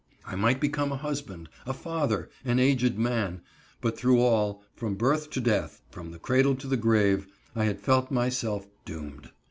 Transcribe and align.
I 0.25 0.35
might 0.35 0.59
become 0.59 0.91
a 0.91 0.95
husband, 0.97 1.47
a 1.63 1.75
father, 1.75 2.31
an 2.43 2.57
aged 2.57 2.97
man, 2.97 3.41
but 3.81 3.95
through 3.95 4.19
all, 4.19 4.63
from 4.75 4.95
birth 4.95 5.29
to 5.29 5.39
death, 5.39 5.83
from 5.91 6.09
the 6.09 6.17
cradle 6.17 6.55
to 6.55 6.65
the 6.65 6.75
grave, 6.75 7.27
I 7.55 7.65
had 7.65 7.79
felt 7.79 8.09
myself 8.09 8.65
doomed. 8.83 9.29